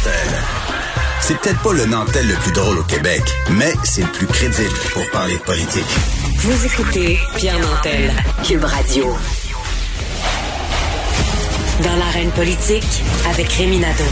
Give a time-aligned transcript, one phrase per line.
[0.00, 0.30] Nantel.
[1.20, 4.72] C'est peut-être pas le Nantel le plus drôle au Québec, mais c'est le plus crédible
[4.94, 5.84] pour parler de politique.
[6.38, 8.10] Vous écoutez Pierre Nantel,
[8.42, 9.08] Cube Radio.
[11.84, 14.04] Dans l'arène politique, avec Rémi Nadeau.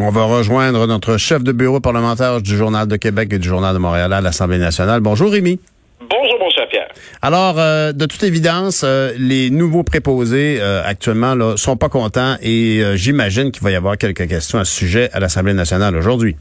[0.00, 3.74] On va rejoindre notre chef de bureau parlementaire du Journal de Québec et du Journal
[3.74, 5.00] de Montréal à l'Assemblée nationale.
[5.00, 5.60] Bonjour Rémi.
[6.00, 6.88] Bonjour mon cher Pierre.
[7.22, 12.36] Alors, euh, de toute évidence, euh, les nouveaux préposés euh, actuellement là, sont pas contents
[12.42, 16.36] et j'imagine qu'il va y avoir quelques questions à ce sujet à l'Assemblée nationale aujourd'hui.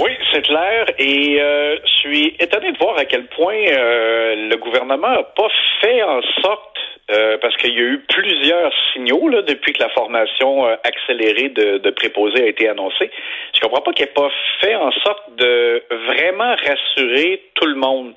[0.00, 0.86] Oui, c'est clair.
[0.98, 5.48] Et je suis étonné de voir à quel point le gouvernement n'a pas
[5.80, 6.76] fait en sorte
[7.08, 11.50] euh, parce qu'il y a eu plusieurs signaux là, depuis que la formation euh, accélérée
[11.50, 13.12] de, de préposés a été annoncée.
[13.54, 14.28] Je comprends pas qu'il n'ait pas
[14.60, 18.12] fait en sorte de vraiment rassurer tout le monde.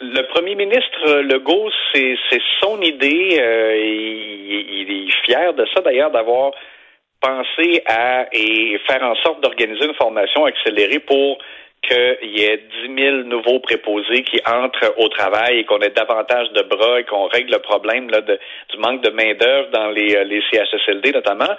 [0.00, 2.16] Le premier ministre Legault, c'est
[2.60, 3.38] son idée.
[3.40, 6.52] Euh, il, est fier de ça d'ailleurs d'avoir
[7.20, 11.38] pensé à et faire en sorte d'organiser une formation accélérée pour
[11.82, 16.50] qu'il y ait 10 000 nouveaux préposés qui entrent au travail et qu'on ait davantage
[16.52, 18.38] de bras et qu'on règle le problème de,
[18.70, 21.54] du manque de main-d'œuvre dans les, euh, CHSLD notamment.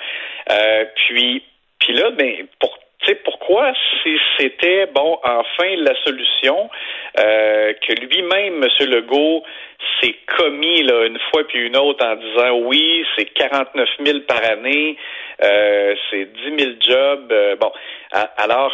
[0.52, 1.44] Euh, puis,
[1.80, 6.70] puis là, ben, pour sais pourquoi si c'était bon enfin la solution
[7.20, 8.90] euh, que lui-même M.
[8.90, 9.44] Legault
[10.02, 14.44] s'est commis là une fois puis une autre en disant oui c'est 49 000 par
[14.44, 14.98] année
[15.44, 17.72] euh, c'est 10 000 jobs euh, bon
[18.38, 18.74] alors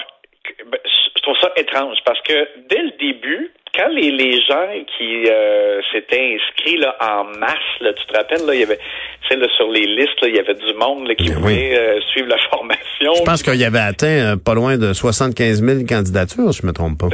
[0.66, 5.26] ben, je trouve ça étrange parce que dès le début, quand les, les gens qui
[5.28, 8.80] euh, s'étaient inscrits là, en masse, là, tu te rappelles, là, il y avait,
[9.28, 12.00] tu sais, sur les listes, il y avait du monde là, qui ben voulait euh,
[12.12, 13.14] suivre la formation.
[13.16, 16.68] Je pense qu'il y avait atteint euh, pas loin de 75 000 candidatures, si je
[16.68, 17.10] me trompe pas.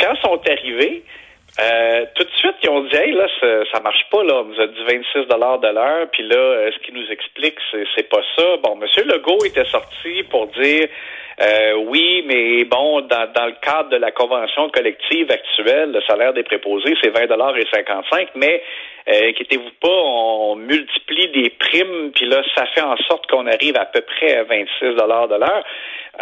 [0.00, 1.02] Quand sont arrivés,
[2.14, 4.42] tout de suite, ils ont dit, hey, là, ça, ça marche pas, là.
[4.42, 7.56] On nous a dit 26 de l'heure, puis là, ce qui nous explique,
[7.96, 8.56] c'est pas ça.
[8.62, 10.88] Bon, Monsieur Legault était sorti pour dire,
[11.40, 16.32] euh, oui, mais bon, dans, dans le cadre de la convention collective actuelle, le salaire
[16.32, 18.60] des préposés, c'est 20 dollars et 55, mais
[19.08, 23.76] euh, inquiétez-vous pas, on multiplie des primes, puis là, ça fait en sorte qu'on arrive
[23.76, 25.64] à peu près à 26 dollars de l'heure.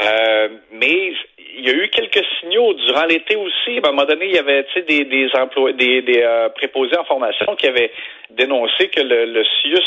[0.03, 1.13] Euh, mais
[1.57, 3.79] il y a eu quelques signaux durant l'été aussi.
[3.83, 7.05] À un moment donné, il y avait des, des emplois, des, des euh, préposés en
[7.05, 7.91] formation qui avaient
[8.31, 9.79] dénoncé que le, le CIUS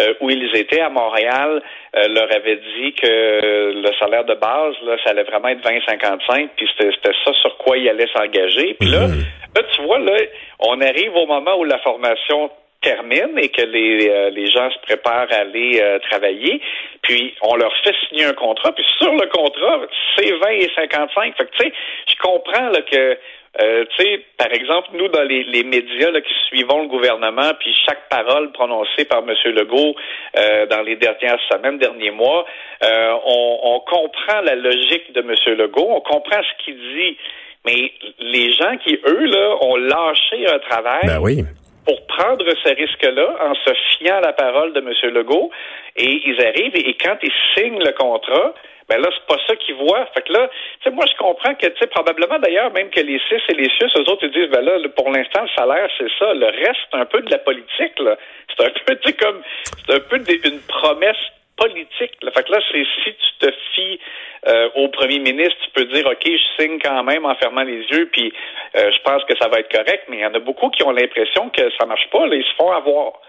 [0.00, 1.62] euh, où ils étaient à Montréal
[1.94, 6.66] leur avait dit que le salaire de base, là, ça allait vraiment être 20-55, puis
[6.78, 8.74] c'était ça sur quoi ils allaient s'engager.
[8.80, 9.22] Puis là, mhm.
[9.54, 10.16] là, tu vois, là,
[10.58, 12.50] on arrive au moment où la formation
[12.82, 16.60] termine et que les, euh, les gens se préparent à aller euh, travailler,
[17.02, 19.80] puis on leur fait signer un contrat, puis sur le contrat,
[20.16, 21.36] c'est 20 et 55.
[21.36, 21.72] Fait que, tu sais,
[22.08, 23.18] je comprends là, que
[23.60, 27.52] euh, tu sais, par exemple, nous, dans les, les médias là, qui suivons le gouvernement,
[27.60, 29.34] puis chaque parole prononcée par M.
[29.44, 29.94] Legault
[30.38, 32.46] euh, dans les dernières semaines, derniers mois,
[32.82, 35.56] euh, on, on, comprend la logique de M.
[35.58, 37.18] Legault, on comprend ce qu'il dit,
[37.66, 41.02] mais les gens qui, eux, là, ont lâché un travail.
[41.06, 41.44] Ben oui
[41.84, 45.14] pour prendre ce risque-là en se fiant à la parole de M.
[45.14, 45.50] Legault.
[45.96, 48.54] Et ils arrivent et, quand ils signent le contrat,
[48.88, 50.06] ben là, c'est pas ça qu'ils voient.
[50.14, 53.00] Fait que là, tu sais, moi, je comprends que, tu sais, probablement d'ailleurs, même que
[53.00, 55.88] les CIS et les CIUS, eux autres, ils disent, ben là, pour l'instant, le salaire,
[55.98, 56.34] c'est ça.
[56.34, 58.16] Le reste, c'est un peu de la politique, là.
[58.48, 59.42] C'est un peu, tu sais, comme,
[59.86, 61.16] c'est un peu une promesse
[61.56, 62.16] politique.
[62.22, 62.30] Là.
[62.32, 64.00] Fait que là, c'est si tu te fies
[64.48, 67.84] euh, au premier ministre, tu peux dire, OK, je signe quand même en fermant les
[67.90, 68.32] yeux, puis
[68.76, 70.82] euh, je pense que ça va être correct, mais il y en a beaucoup qui
[70.82, 73.20] ont l'impression que ça marche pas, là, ils se font avoir.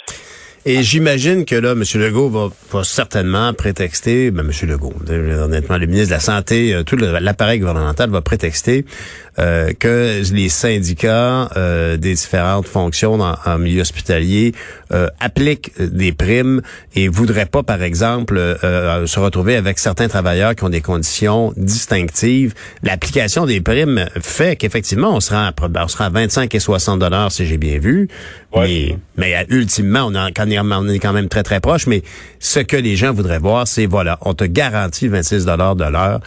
[0.65, 1.83] Et j'imagine que là, M.
[1.95, 4.69] Legault va, va certainement prétexter, ben, M.
[4.69, 8.85] Legault, honnêtement, le ministre de la Santé, euh, tout l'appareil gouvernemental va prétexter
[9.39, 14.53] euh, que les syndicats euh, des différentes fonctions en milieu hospitalier
[14.91, 16.61] euh, appliquent des primes
[16.93, 22.53] et voudraient pas, par exemple, se retrouver avec certains travailleurs qui ont des conditions distinctives.
[22.83, 27.31] L'application des primes fait qu'effectivement, on sera, à, on sera à 25 et 60 dollars
[27.31, 28.09] si j'ai bien vu.
[28.55, 30.13] Mais, mais ultimement, on,
[30.59, 31.87] on est quand même très, très proche.
[31.87, 32.01] Mais
[32.39, 36.19] ce que les gens voudraient voir, c'est, voilà, on te garantit 26 dollars de l'heure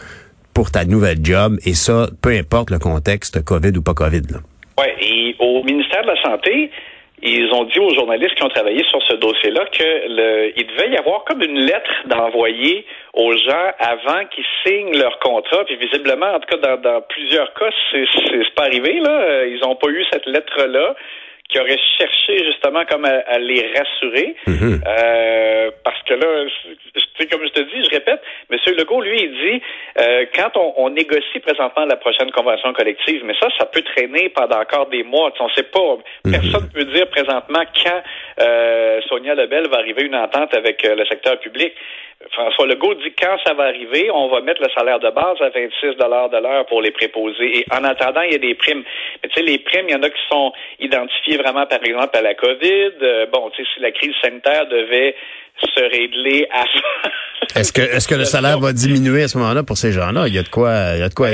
[0.53, 4.41] pour ta nouvelle job, et ça, peu importe le contexte, COVID ou pas COVID.
[4.79, 6.71] Oui, et au ministère de la Santé,
[7.21, 11.23] ils ont dit aux journalistes qui ont travaillé sur ce dossier-là qu'il devait y avoir
[11.25, 15.65] comme une lettre d'envoyer aux gens avant qu'ils signent leur contrat.
[15.65, 18.95] Puis visiblement, en tout cas, dans, plusieurs cas, c'est pas arrivé.
[18.95, 20.95] Ils n'ont pas eu cette lettre-là
[21.49, 24.35] qui aurait cherché justement comme à, les rassurer.
[24.47, 24.81] Mhm.
[24.85, 26.45] euh, parce que là,
[27.31, 28.21] comme je te dis, je répète,
[28.51, 28.57] M.
[28.77, 29.61] Legault, lui, il dit
[29.99, 34.29] euh, quand on, on, négocie présentement la prochaine convention collective, mais ça, ça peut traîner
[34.29, 35.31] pendant encore des mois.
[35.39, 35.97] On ne sait pas.
[36.25, 36.31] Mhm.
[36.31, 38.01] Personne ne peut dire présentement quand
[38.39, 41.73] euh, Sonia Lebel va arriver une entente avec euh, le secteur public.
[42.31, 45.49] François Legault dit quand ça va arriver, on va mettre le salaire de base à
[45.49, 47.59] 26 dollars de l'heure pour les préposés.
[47.59, 48.83] Et en attendant, il y a des primes.
[49.21, 52.17] Mais tu sais, les primes, il y en a qui sont identifiées vraiment, par exemple,
[52.17, 52.91] à la COVID.
[53.01, 55.15] Euh, bon, tu sais, si la crise sanitaire devait
[55.63, 56.63] se régler à
[57.59, 60.27] Est-ce que est-ce que le salaire va diminuer à ce moment-là pour ces gens-là?
[60.27, 61.29] Il y a de quoi il y a de quoi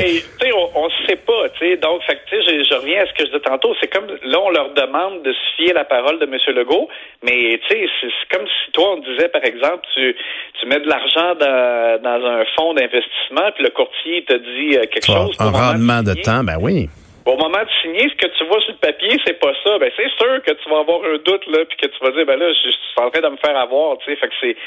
[1.08, 1.78] sait pas, tu sais.
[1.78, 4.40] Donc fait tu sais je, reviens à ce que je disais tantôt, c'est comme là
[4.42, 6.38] on leur demande de se fier la parole de M.
[6.56, 6.90] Legault,
[7.24, 10.16] mais tu sais c'est comme si toi on disait par exemple tu
[10.60, 14.86] tu mets de l'argent dans, dans un fonds d'investissement puis le courtier te dit euh,
[14.86, 16.88] quelque chose un rendement de temps, ben oui.
[17.26, 19.80] Au moment de signer, ce que tu vois sur le papier, c'est pas ça.
[19.80, 22.26] Ben c'est sûr que tu vas avoir un doute là, puis que tu vas dire
[22.26, 24.18] ben là, je, suis en train de me faire avoir, tu sais.
[24.18, 24.58] Fait que c'est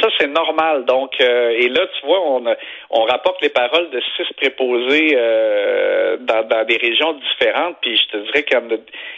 [0.00, 0.84] ça, c'est normal.
[0.84, 2.44] Donc euh, et là, tu vois, on
[2.90, 7.78] on rapporte les paroles de six préposés euh, dans, dans des régions différentes.
[7.82, 8.60] Puis je te dirais qu'il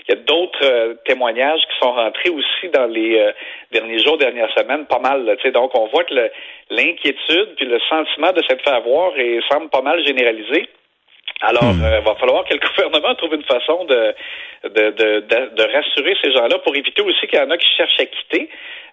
[0.09, 3.31] y a, d'autres euh, témoignages qui sont rentrés aussi dans les
[3.73, 5.37] derniers jours, dernières semaines, pas mal.
[5.37, 6.15] Tu sais, donc on voit que
[6.71, 10.67] l'inquiétude puis le sentiment de s'être fait avoir et semble pas mal généralisé.
[11.43, 11.85] Alors, il hmm.
[11.85, 14.15] euh, va falloir que le gouvernement trouve une façon de,
[14.65, 15.21] de, de,
[15.55, 18.49] de, rassurer ces gens-là pour éviter aussi qu'il y en a qui cherchent à quitter.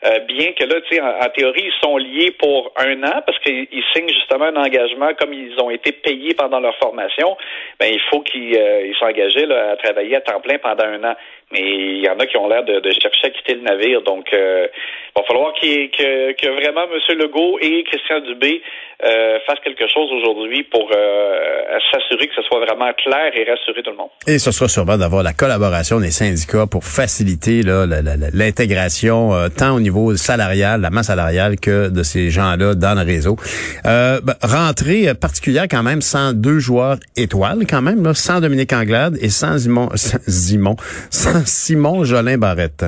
[0.05, 3.39] Euh, bien que là, tu sais, en, théorie, ils sont liés pour un an parce
[3.39, 7.37] qu'ils signent justement un engagement comme ils ont été payés pendant leur formation.
[7.79, 11.15] Ben, il faut qu'ils euh, s'engagent à travailler à temps plein pendant un an.
[11.53, 14.01] Mais il y en a qui ont l'air de, chercher à quitter le navire.
[14.01, 14.69] Donc, il
[15.15, 17.17] va falloir que, que vraiment M.
[17.17, 18.61] Legault et Christian Dubé
[19.03, 23.83] euh, fasse quelque chose aujourd'hui pour euh, s'assurer que ce soit vraiment clair et rassurer
[23.83, 24.09] tout le monde.
[24.27, 29.79] Et ce sera sûrement d'avoir la collaboration des syndicats pour faciliter l'intégration euh, tant au
[29.79, 33.35] niveau salarial, la masse salariale, que de ces gens-là dans le réseau.
[33.85, 38.71] Euh, ben, rentrée particulière quand même sans deux joueurs étoiles quand même, là, sans Dominique
[38.71, 39.89] Anglade et sans Simon,
[41.09, 42.85] sans Simon Jolin Barrette.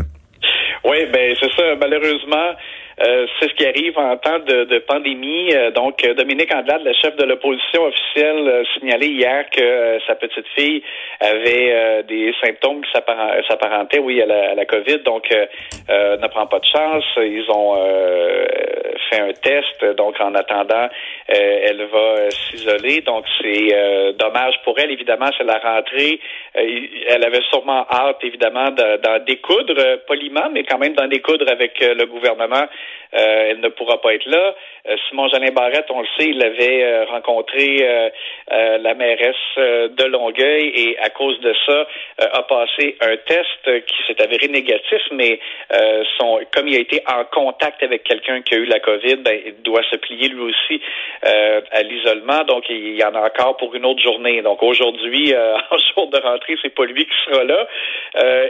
[0.84, 1.76] Oui, ben c'est ça.
[1.80, 2.54] Malheureusement,
[3.02, 5.54] euh, c'est ce qui arrive en temps de, de pandémie.
[5.54, 10.16] Euh, donc, euh, Dominique Andelade, le chef de l'opposition officielle, a signalé hier que sa
[10.16, 10.82] petite fille
[11.20, 12.92] avait des symptômes qui
[13.48, 15.00] s'apparentaient, oui, à la, à la COVID.
[15.00, 15.30] Donc,
[15.90, 17.04] ne prend pas de chance.
[17.18, 17.76] Ils ont
[19.10, 19.96] fait un test.
[19.98, 20.88] Donc, en attendant,
[21.28, 23.02] elle va s'isoler.
[23.02, 24.92] Donc, c'est dommage pour elle.
[24.92, 26.20] Évidemment, c'est la rentrée.
[26.56, 32.06] elle avait sûrement hâte, évidemment, d'en découdre poliment, mais quand même d'en découdre avec le
[32.06, 32.66] gouvernement
[33.16, 34.56] euh, elle ne pourra pas être là.
[34.88, 37.56] Euh, Simon Jolin Barrette, on le sait, il avait euh, rencontré
[38.48, 41.88] la mairesse de Longueuil et à cause de ça
[42.20, 45.40] a passé un test qui s'est avéré négatif, mais
[46.18, 49.40] son, comme il a été en contact avec quelqu'un qui a eu la COVID, ben,
[49.46, 50.82] il doit se plier lui aussi
[51.24, 52.44] à l'isolement.
[52.44, 54.42] Donc il y en a encore pour une autre journée.
[54.42, 55.34] Donc aujourd'hui,
[55.72, 57.68] en jour de rentrée, c'est pas lui qui sera là.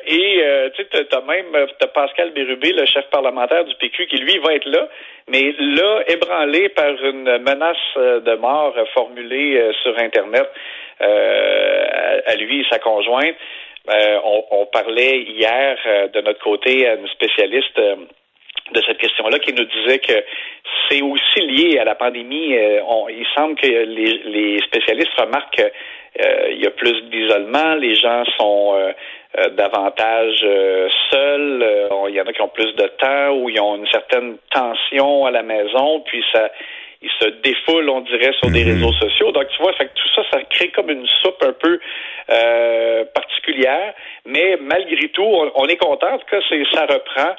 [0.05, 4.24] et tu sais, t'as même as Pascal Bérubé, le chef parlementaire du PQ, qui lui
[4.39, 4.87] va être là,
[5.27, 10.47] mais là, ébranlé par une menace euh, de mort formulée euh, sur Internet
[11.01, 13.35] euh, à lui et sa conjointe.
[13.87, 15.77] on, parlait hier
[16.13, 20.23] de notre côté à une spécialiste de cette question-là qui nous disait que
[20.89, 22.55] c'est aussi lié à la pandémie.
[22.55, 28.93] il semble que les, spécialistes remarquent qu'il y a plus d'isolement, les gens sont
[29.55, 31.61] davantage euh, seuls.
[31.61, 34.37] Euh, il y en a qui ont plus de temps ou ils ont une certaine
[34.51, 36.49] tension à la maison, puis ça
[37.01, 38.71] ils se défoulent, on dirait, sur des mhm.
[38.71, 39.31] réseaux sociaux.
[39.31, 41.79] Donc, tu vois, fait que tout ça, ça crée comme une soupe un peu
[43.13, 43.93] particulière.
[44.25, 46.13] Mais malgré tout, on, est content.
[46.13, 46.39] En tout cas,
[46.73, 47.35] ça reprend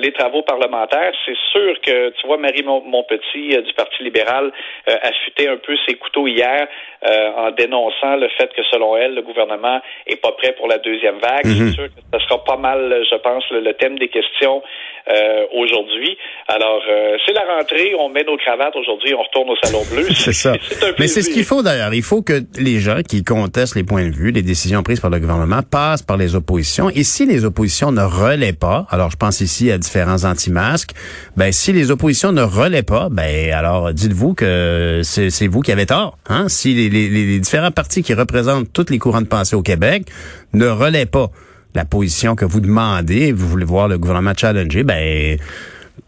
[0.00, 1.12] les travaux parlementaires.
[1.26, 4.52] C'est sûr que, tu vois, Marie Montpetit du Parti libéral
[4.86, 6.66] affûtait un peu ses couteaux hier
[7.02, 11.18] en dénonçant le fait que, selon elle, le gouvernement est pas prêt pour la deuxième
[11.18, 11.44] vague.
[11.44, 11.72] C'est mhm.
[11.72, 14.62] sûr que ce sera pas mal, je pense, le, thème des questions
[15.08, 16.16] euh, aujourd'hui.
[16.48, 20.06] Alors, euh, c'est la rentrée, on met nos cravates aujourd'hui, on retourne au Salon Bleu.
[20.14, 20.52] c'est ça.
[20.98, 21.94] Mais c'est ce qu'il faut d'ailleurs.
[21.94, 25.10] Il faut que les gens qui contestent les points de vue, les décisions prises par
[25.10, 26.90] le gouvernement, passent par les oppositions.
[26.90, 30.92] Et si les oppositions ne relaient pas, alors je pense ici à différents anti-masques,
[31.36, 35.86] ben si les oppositions ne relaient pas, ben alors dites-vous que c'est vous qui avez
[35.86, 36.18] tort.
[36.28, 36.46] Hein?
[36.48, 40.06] Si les, différents partis qui représentent tous les courants de pensée au Québec
[40.52, 41.30] ne relaient pas
[41.74, 45.38] la position que vous demandez, vous voulez voir le gouvernement challenger, ben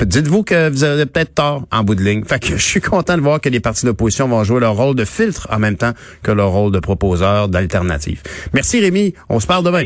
[0.00, 2.24] dites-vous que vous avez peut-être tort en bout de ligne.
[2.24, 4.94] Fait que je suis content de voir que les partis d'opposition vont jouer leur rôle
[4.94, 8.22] de filtre en même temps que leur rôle de proposeur d'alternative.
[8.52, 9.84] Merci Rémi, on se parle demain.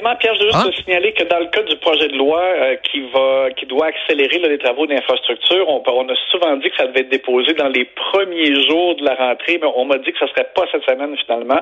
[0.00, 0.82] Rapidement, Pierre, je veux juste ah.
[0.82, 4.38] signaler que dans le cas du projet de loi euh, qui va qui doit accélérer
[4.38, 7.84] les travaux d'infrastructure, on, on, a souvent dit que ça devait être déposé dans les
[7.84, 11.16] premiers jours de la rentrée, mais on m'a dit que ça serait pas cette semaine
[11.24, 11.60] finalement.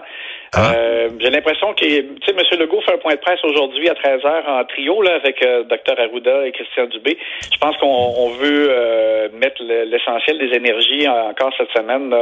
[0.55, 0.73] Ah.
[0.75, 2.61] Euh, j'ai l'impression que, tu sais, M.
[2.61, 5.99] Legault fait un point de presse aujourd'hui à 13h en trio là, avec euh, Dr
[5.99, 7.19] Arruda et Christian Dubé.
[7.53, 12.15] Je pense qu'on veut mettre l'essentiel des énergies encore cette semaine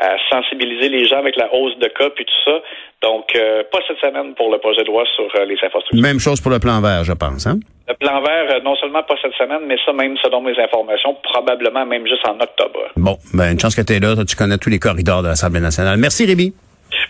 [0.00, 2.60] à sensibiliser les gens avec la hausse de cas et tout ça.
[3.02, 3.26] Donc,
[3.70, 6.00] pas cette semaine pour le projet de loi sur les infrastructures.
[6.00, 7.46] Même chose pour le plan vert, je pense.
[7.46, 7.58] Hein?
[7.88, 11.86] Le plan vert, non seulement pas cette semaine, mais ça même selon mes informations, probablement
[11.86, 12.80] même juste en octobre.
[12.96, 14.14] Bon, ben une chance que tu es là.
[14.24, 15.98] Tu connais tous les corridors de l'Assemblée nationale.
[15.98, 16.52] Merci, Rémi.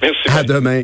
[0.02, 0.38] Merci.
[0.38, 0.82] À demain.